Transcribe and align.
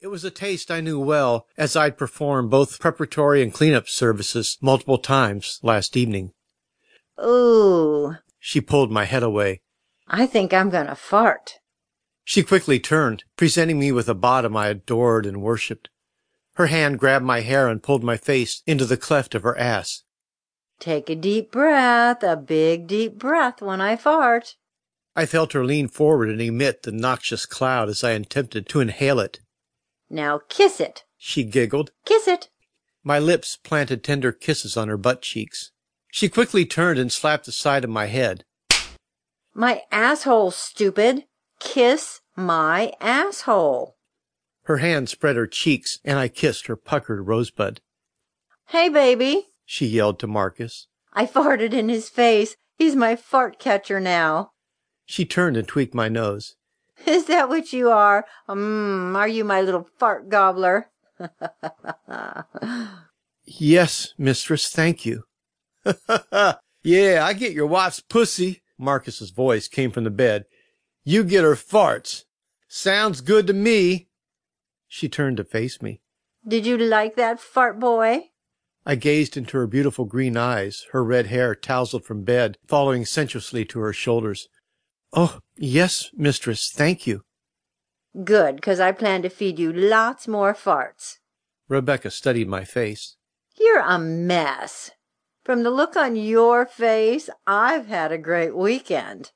It 0.00 0.06
was 0.08 0.22
a 0.22 0.30
taste 0.30 0.70
I 0.70 0.80
knew 0.80 1.00
well, 1.00 1.46
as 1.56 1.74
I'd 1.74 1.98
performed 1.98 2.50
both 2.50 2.78
preparatory 2.78 3.42
and 3.42 3.52
cleanup 3.52 3.88
services 3.88 4.56
multiple 4.60 4.98
times 4.98 5.58
last 5.62 5.96
evening. 5.96 6.32
Ooh, 7.20 8.14
She 8.38 8.60
pulled 8.60 8.92
my 8.92 9.06
head 9.06 9.24
away. 9.24 9.60
I 10.06 10.26
think 10.26 10.54
I'm 10.54 10.70
gonna 10.70 10.94
fart. 10.94 11.54
She 12.22 12.44
quickly 12.44 12.78
turned, 12.78 13.24
presenting 13.36 13.80
me 13.80 13.90
with 13.90 14.08
a 14.08 14.14
bottom 14.14 14.56
I 14.56 14.68
adored 14.68 15.26
and 15.26 15.42
worshipped. 15.42 15.88
Her 16.54 16.66
hand 16.66 17.00
grabbed 17.00 17.24
my 17.24 17.40
hair 17.40 17.66
and 17.66 17.82
pulled 17.82 18.04
my 18.04 18.16
face 18.16 18.62
into 18.66 18.84
the 18.84 18.96
cleft 18.96 19.34
of 19.34 19.42
her 19.42 19.58
ass. 19.58 20.04
Take 20.78 21.10
a 21.10 21.16
deep 21.16 21.50
breath, 21.50 22.22
a 22.22 22.36
big 22.36 22.86
deep 22.86 23.18
breath 23.18 23.60
when 23.60 23.80
I 23.80 23.96
fart. 23.96 24.54
I 25.16 25.26
felt 25.26 25.54
her 25.54 25.64
lean 25.64 25.88
forward 25.88 26.28
and 26.30 26.40
emit 26.40 26.84
the 26.84 26.92
noxious 26.92 27.46
cloud 27.46 27.88
as 27.88 28.04
I 28.04 28.12
attempted 28.12 28.68
to 28.68 28.80
inhale 28.80 29.18
it. 29.18 29.40
Now 30.10 30.40
kiss 30.48 30.80
it. 30.80 31.04
She 31.16 31.44
giggled. 31.44 31.92
Kiss 32.04 32.28
it. 32.28 32.48
My 33.04 33.18
lips 33.18 33.56
planted 33.56 34.02
tender 34.02 34.32
kisses 34.32 34.76
on 34.76 34.88
her 34.88 34.96
butt 34.96 35.22
cheeks. 35.22 35.70
She 36.10 36.28
quickly 36.28 36.64
turned 36.64 36.98
and 36.98 37.12
slapped 37.12 37.46
the 37.46 37.52
side 37.52 37.84
of 37.84 37.90
my 37.90 38.06
head. 38.06 38.44
My 39.54 39.82
asshole, 39.90 40.50
stupid. 40.50 41.24
Kiss 41.60 42.20
my 42.36 42.92
asshole. 43.00 43.96
Her 44.64 44.78
hand 44.78 45.08
spread 45.08 45.36
her 45.36 45.46
cheeks, 45.46 45.98
and 46.04 46.18
I 46.18 46.28
kissed 46.28 46.66
her 46.66 46.76
puckered 46.76 47.26
rosebud. 47.26 47.80
Hey, 48.68 48.88
baby. 48.88 49.48
She 49.64 49.86
yelled 49.86 50.18
to 50.20 50.26
Marcus. 50.26 50.86
I 51.12 51.26
farted 51.26 51.72
in 51.72 51.88
his 51.88 52.08
face. 52.08 52.56
He's 52.76 52.94
my 52.94 53.16
fart 53.16 53.58
catcher 53.58 53.98
now. 53.98 54.52
She 55.06 55.24
turned 55.24 55.56
and 55.56 55.66
tweaked 55.66 55.94
my 55.94 56.08
nose. 56.08 56.54
Is 57.06 57.26
that 57.26 57.48
what 57.48 57.72
you 57.72 57.90
are? 57.90 58.26
Mmm, 58.48 59.16
are 59.16 59.28
you 59.28 59.44
my 59.44 59.60
little 59.60 59.88
fart 59.98 60.28
gobbler? 60.28 60.90
Yes, 63.50 64.12
mistress, 64.18 64.68
thank 64.68 65.06
you. 65.06 65.24
yeah, 66.82 67.24
I 67.24 67.32
get 67.32 67.52
your 67.52 67.66
wife's 67.66 68.00
pussy. 68.00 68.62
Marcus's 68.78 69.30
voice 69.30 69.68
came 69.68 69.90
from 69.90 70.04
the 70.04 70.10
bed. 70.10 70.44
You 71.02 71.24
get 71.24 71.44
her 71.44 71.54
farts. 71.54 72.24
Sounds 72.68 73.22
good 73.22 73.46
to 73.46 73.54
me. 73.54 74.08
She 74.86 75.08
turned 75.08 75.38
to 75.38 75.44
face 75.44 75.80
me. 75.80 76.02
Did 76.46 76.66
you 76.66 76.76
like 76.76 77.16
that 77.16 77.40
fart 77.40 77.80
boy? 77.80 78.30
I 78.84 78.94
gazed 78.94 79.36
into 79.36 79.56
her 79.56 79.66
beautiful 79.66 80.04
green 80.04 80.36
eyes, 80.36 80.86
her 80.92 81.02
red 81.02 81.26
hair 81.26 81.54
tousled 81.54 82.04
from 82.04 82.24
bed, 82.24 82.58
following 82.66 83.06
sensuously 83.06 83.64
to 83.66 83.80
her 83.80 83.92
shoulders. 83.94 84.48
Oh, 85.12 85.40
yes, 85.56 86.10
mistress, 86.14 86.70
thank 86.70 87.06
you. 87.06 87.22
Good, 88.24 88.62
'cause 88.62 88.80
I 88.80 88.92
plan 88.92 89.22
to 89.22 89.28
feed 89.30 89.58
you 89.58 89.72
lots 89.72 90.28
more 90.28 90.54
farts. 90.54 91.18
Rebecca 91.68 92.10
studied 92.10 92.48
my 92.48 92.64
face. 92.64 93.16
You're 93.58 93.80
a 93.80 93.98
mess. 93.98 94.90
From 95.44 95.62
the 95.62 95.70
look 95.70 95.96
on 95.96 96.16
your 96.16 96.66
face, 96.66 97.30
I've 97.46 97.86
had 97.86 98.12
a 98.12 98.18
great 98.18 98.54
weekend. 98.54 99.32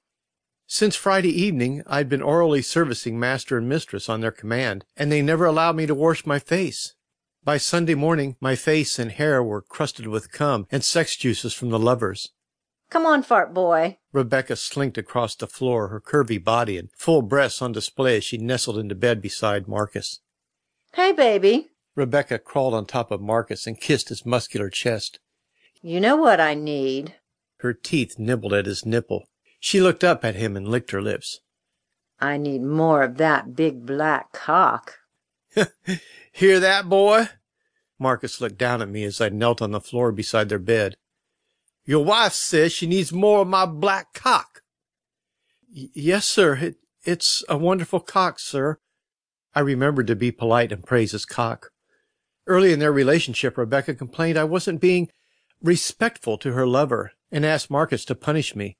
Since 0.66 0.96
Friday 0.96 1.30
evening, 1.30 1.82
I'd 1.86 2.08
been 2.08 2.22
orally 2.22 2.62
servicing 2.62 3.18
master 3.18 3.58
and 3.58 3.68
mistress 3.68 4.08
on 4.08 4.20
their 4.20 4.32
command, 4.32 4.84
and 4.96 5.10
they 5.10 5.22
never 5.22 5.44
allowed 5.44 5.76
me 5.76 5.86
to 5.86 5.94
wash 5.94 6.24
my 6.24 6.38
face. 6.38 6.94
By 7.44 7.58
Sunday 7.58 7.94
morning, 7.94 8.36
my 8.40 8.56
face 8.56 8.98
and 8.98 9.12
hair 9.12 9.42
were 9.42 9.60
crusted 9.62 10.06
with 10.06 10.32
cum 10.32 10.66
and 10.70 10.84
sex 10.84 11.16
juices 11.16 11.52
from 11.52 11.70
the 11.70 11.78
lovers. 11.78 12.30
Come 12.92 13.06
on, 13.06 13.22
fart 13.22 13.54
boy. 13.54 13.96
Rebecca 14.12 14.54
slinked 14.54 14.98
across 14.98 15.34
the 15.34 15.46
floor, 15.46 15.88
her 15.88 15.98
curvy 15.98 16.36
body 16.36 16.76
and 16.76 16.90
full 16.92 17.22
breasts 17.22 17.62
on 17.62 17.72
display 17.72 18.18
as 18.18 18.24
she 18.24 18.36
nestled 18.36 18.76
into 18.76 18.94
bed 18.94 19.22
beside 19.22 19.66
Marcus. 19.66 20.20
Hey, 20.92 21.12
baby. 21.12 21.70
Rebecca 21.96 22.38
crawled 22.38 22.74
on 22.74 22.84
top 22.84 23.10
of 23.10 23.22
Marcus 23.22 23.66
and 23.66 23.80
kissed 23.80 24.10
his 24.10 24.26
muscular 24.26 24.68
chest. 24.68 25.20
You 25.80 26.00
know 26.00 26.16
what 26.16 26.38
I 26.38 26.52
need. 26.52 27.14
Her 27.60 27.72
teeth 27.72 28.18
nibbled 28.18 28.52
at 28.52 28.66
his 28.66 28.84
nipple. 28.84 29.24
She 29.58 29.80
looked 29.80 30.04
up 30.04 30.22
at 30.22 30.34
him 30.34 30.54
and 30.54 30.68
licked 30.68 30.90
her 30.90 31.00
lips. 31.00 31.40
I 32.20 32.36
need 32.36 32.60
more 32.60 33.04
of 33.04 33.16
that 33.16 33.56
big 33.56 33.86
black 33.86 34.32
cock. 34.32 34.98
Hear 36.30 36.60
that, 36.60 36.90
boy? 36.90 37.30
Marcus 37.98 38.38
looked 38.38 38.58
down 38.58 38.82
at 38.82 38.90
me 38.90 39.04
as 39.04 39.18
I 39.18 39.30
knelt 39.30 39.62
on 39.62 39.70
the 39.70 39.80
floor 39.80 40.12
beside 40.12 40.50
their 40.50 40.58
bed. 40.58 40.96
Your 41.84 42.04
wife 42.04 42.32
says 42.32 42.72
she 42.72 42.86
needs 42.86 43.12
more 43.12 43.40
of 43.40 43.48
my 43.48 43.66
black 43.66 44.14
cock. 44.14 44.62
Y- 45.74 45.88
yes, 45.94 46.26
sir. 46.26 46.56
It, 46.56 46.76
it's 47.04 47.44
a 47.48 47.58
wonderful 47.58 48.00
cock, 48.00 48.38
sir. 48.38 48.78
I 49.54 49.60
remembered 49.60 50.06
to 50.06 50.16
be 50.16 50.30
polite 50.30 50.72
and 50.72 50.84
praise 50.84 51.12
his 51.12 51.24
cock. 51.24 51.70
Early 52.46 52.72
in 52.72 52.78
their 52.78 52.92
relationship, 52.92 53.58
Rebecca 53.58 53.94
complained 53.94 54.38
I 54.38 54.44
wasn't 54.44 54.80
being 54.80 55.10
respectful 55.62 56.38
to 56.38 56.52
her 56.52 56.66
lover 56.66 57.12
and 57.30 57.46
asked 57.46 57.70
Marcus 57.70 58.04
to 58.06 58.14
punish 58.14 58.56
me. 58.56 58.76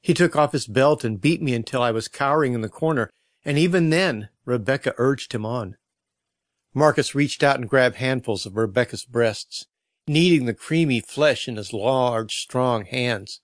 He 0.00 0.14
took 0.14 0.34
off 0.34 0.52
his 0.52 0.66
belt 0.66 1.04
and 1.04 1.20
beat 1.20 1.42
me 1.42 1.54
until 1.54 1.82
I 1.82 1.90
was 1.90 2.08
cowering 2.08 2.54
in 2.54 2.62
the 2.62 2.68
corner, 2.68 3.10
and 3.44 3.58
even 3.58 3.90
then, 3.90 4.28
Rebecca 4.44 4.94
urged 4.96 5.34
him 5.34 5.44
on. 5.44 5.76
Marcus 6.72 7.14
reached 7.14 7.42
out 7.42 7.58
and 7.58 7.68
grabbed 7.68 7.96
handfuls 7.96 8.46
of 8.46 8.56
Rebecca's 8.56 9.04
breasts, 9.04 9.66
kneading 10.06 10.46
the 10.46 10.54
creamy 10.54 11.00
flesh 11.00 11.46
in 11.48 11.56
his 11.56 11.72
large, 11.72 12.36
strong 12.36 12.84
hands. 12.84 13.40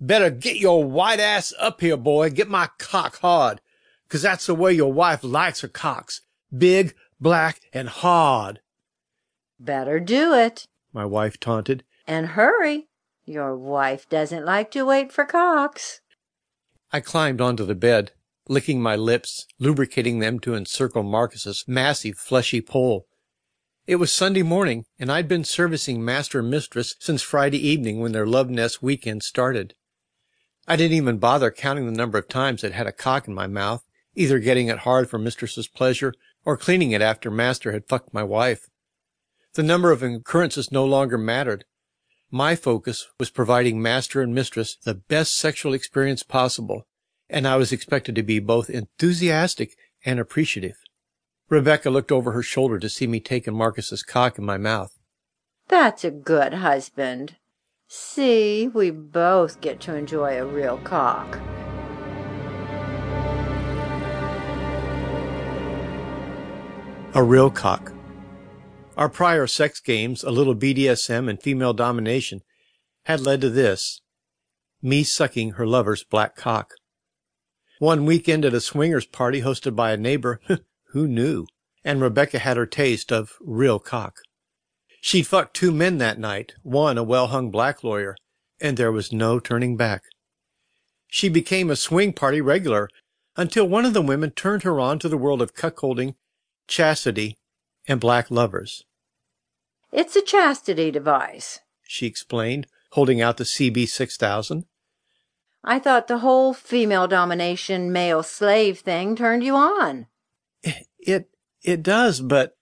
Better 0.00 0.30
get 0.30 0.56
your 0.56 0.84
white 0.84 1.20
ass 1.20 1.54
up 1.58 1.80
here, 1.80 1.96
boy. 1.96 2.30
Get 2.30 2.48
my 2.48 2.68
cock 2.78 3.20
hard, 3.20 3.60
'cause 4.08 4.22
that's 4.22 4.46
the 4.46 4.54
way 4.54 4.72
your 4.72 4.92
wife 4.92 5.24
likes 5.24 5.60
her 5.60 5.68
cocks. 5.68 6.20
Big, 6.56 6.94
black, 7.20 7.60
and 7.72 7.88
hard. 7.88 8.60
Better 9.58 9.98
do 10.00 10.34
it. 10.34 10.66
My 10.92 11.04
wife 11.04 11.40
taunted. 11.40 11.84
And 12.06 12.28
hurry. 12.28 12.88
Your 13.24 13.56
wife 13.56 14.08
doesn't 14.08 14.44
like 14.44 14.70
to 14.72 14.84
wait 14.84 15.12
for 15.12 15.24
cocks. 15.24 16.00
I 16.92 17.00
climbed 17.00 17.40
onto 17.40 17.64
the 17.64 17.74
bed, 17.74 18.12
licking 18.48 18.80
my 18.80 18.94
lips, 18.94 19.46
lubricating 19.58 20.20
them 20.20 20.38
to 20.40 20.54
encircle 20.54 21.02
Marcus's 21.02 21.64
massive 21.66 22.16
fleshy 22.16 22.60
pole. 22.60 23.08
It 23.86 23.96
was 23.96 24.12
Sunday 24.12 24.42
morning, 24.42 24.84
and 24.98 25.12
I'd 25.12 25.28
been 25.28 25.44
servicing 25.44 26.04
master 26.04 26.40
and 26.40 26.50
mistress 26.50 26.96
since 26.98 27.22
Friday 27.22 27.64
evening 27.64 28.00
when 28.00 28.10
their 28.10 28.26
love 28.26 28.50
nest 28.50 28.82
weekend 28.82 29.22
started. 29.22 29.74
I 30.66 30.74
didn't 30.74 30.96
even 30.96 31.18
bother 31.18 31.52
counting 31.52 31.86
the 31.86 31.92
number 31.92 32.18
of 32.18 32.26
times 32.26 32.64
I'd 32.64 32.72
had 32.72 32.88
a 32.88 32.92
cock 32.92 33.28
in 33.28 33.34
my 33.34 33.46
mouth, 33.46 33.84
either 34.16 34.40
getting 34.40 34.66
it 34.66 34.78
hard 34.78 35.08
for 35.08 35.20
mistress's 35.20 35.68
pleasure 35.68 36.12
or 36.44 36.56
cleaning 36.56 36.90
it 36.90 37.00
after 37.00 37.30
master 37.30 37.70
had 37.70 37.86
fucked 37.86 38.12
my 38.12 38.24
wife. 38.24 38.66
The 39.54 39.62
number 39.62 39.92
of 39.92 40.02
occurrences 40.02 40.72
no 40.72 40.84
longer 40.84 41.16
mattered. 41.16 41.64
My 42.28 42.56
focus 42.56 43.06
was 43.20 43.30
providing 43.30 43.80
master 43.80 44.20
and 44.20 44.34
mistress 44.34 44.76
the 44.82 44.94
best 44.94 45.36
sexual 45.36 45.74
experience 45.74 46.24
possible, 46.24 46.88
and 47.30 47.46
I 47.46 47.54
was 47.54 47.70
expected 47.70 48.16
to 48.16 48.24
be 48.24 48.40
both 48.40 48.68
enthusiastic 48.68 49.76
and 50.04 50.18
appreciative. 50.18 50.76
Rebecca 51.48 51.90
looked 51.90 52.10
over 52.10 52.32
her 52.32 52.42
shoulder 52.42 52.78
to 52.80 52.88
see 52.88 53.06
me 53.06 53.20
taking 53.20 53.54
Marcus's 53.54 54.02
cock 54.02 54.36
in 54.36 54.44
my 54.44 54.56
mouth. 54.56 54.98
That's 55.68 56.04
a 56.04 56.10
good 56.10 56.54
husband. 56.54 57.36
See, 57.86 58.66
we 58.66 58.90
both 58.90 59.60
get 59.60 59.78
to 59.80 59.94
enjoy 59.94 60.38
a 60.38 60.44
real 60.44 60.78
cock. 60.78 61.38
A 67.14 67.22
real 67.22 67.50
cock. 67.50 67.92
Our 68.96 69.08
prior 69.08 69.46
sex 69.46 69.78
games, 69.78 70.24
a 70.24 70.30
little 70.30 70.56
BDSM 70.56 71.30
and 71.30 71.40
female 71.40 71.74
domination, 71.74 72.42
had 73.04 73.20
led 73.20 73.40
to 73.42 73.50
this 73.50 74.00
me 74.82 75.04
sucking 75.04 75.52
her 75.52 75.66
lover's 75.66 76.02
black 76.02 76.34
cock. 76.34 76.72
One 77.78 78.04
weekend 78.04 78.44
at 78.44 78.54
a 78.54 78.60
swingers 78.60 79.06
party 79.06 79.42
hosted 79.42 79.76
by 79.76 79.92
a 79.92 79.96
neighbor, 79.96 80.40
who 80.96 81.06
knew? 81.06 81.46
And 81.84 82.00
Rebecca 82.00 82.38
had 82.38 82.56
her 82.56 82.64
taste 82.64 83.12
of 83.12 83.34
real 83.40 83.78
cock. 83.78 84.20
She'd 85.02 85.26
fucked 85.26 85.54
two 85.54 85.70
men 85.70 85.98
that 85.98 86.18
night, 86.18 86.54
one 86.62 86.96
a 86.96 87.02
well 87.02 87.26
hung 87.26 87.50
black 87.50 87.84
lawyer, 87.84 88.16
and 88.62 88.78
there 88.78 88.90
was 88.90 89.12
no 89.12 89.38
turning 89.38 89.76
back. 89.76 90.04
She 91.06 91.28
became 91.28 91.70
a 91.70 91.76
swing 91.76 92.14
party 92.14 92.40
regular 92.40 92.88
until 93.36 93.68
one 93.68 93.84
of 93.84 93.92
the 93.92 94.00
women 94.00 94.30
turned 94.30 94.62
her 94.62 94.80
on 94.80 94.98
to 95.00 95.08
the 95.10 95.18
world 95.18 95.42
of 95.42 95.54
cuckolding, 95.54 96.14
chastity, 96.66 97.36
and 97.86 98.00
black 98.00 98.30
lovers. 98.30 98.82
It's 99.92 100.16
a 100.16 100.22
chastity 100.22 100.90
device. 100.90 101.60
She 101.82 102.06
explained, 102.06 102.68
holding 102.92 103.20
out 103.20 103.36
the 103.36 103.44
CB 103.44 103.86
6000. 103.86 104.64
I 105.62 105.78
thought 105.78 106.08
the 106.08 106.18
whole 106.18 106.54
female 106.54 107.06
domination, 107.06 107.92
male 107.92 108.22
slave 108.22 108.78
thing 108.78 109.14
turned 109.14 109.44
you 109.44 109.56
on. 109.56 110.06
It, 111.06 111.30
it 111.62 111.82
does, 111.82 112.20
but 112.20 112.56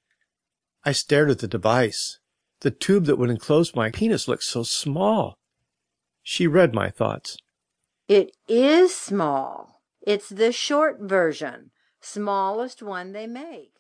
I 0.85 0.93
stared 0.93 1.31
at 1.31 1.39
the 1.41 1.49
device. 1.49 2.19
The 2.61 2.71
tube 2.71 3.07
that 3.07 3.17
would 3.17 3.31
enclose 3.31 3.75
my 3.75 3.91
penis 3.91 4.29
looked 4.29 4.45
so 4.45 4.63
small. 4.63 5.39
She 6.23 6.47
read 6.47 6.75
my 6.75 6.91
thoughts. 6.91 7.39
It 8.07 8.37
is 8.47 8.95
small. 8.95 9.81
It's 10.03 10.29
the 10.29 10.53
short 10.53 11.01
version, 11.01 11.71
smallest 12.01 12.83
one 12.83 13.13
they 13.13 13.27
make. 13.27 13.74